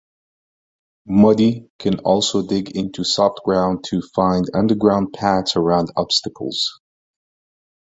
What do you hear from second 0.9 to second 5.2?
Muddy can also dig into soft ground to find underground